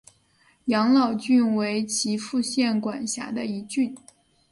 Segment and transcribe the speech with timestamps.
[0.65, 3.95] 养老郡为岐阜县管辖的一郡。